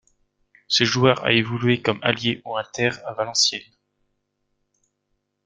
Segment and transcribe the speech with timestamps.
[0.67, 3.77] Ce joueur a évolué comme ailier ou inter à Valenciennes.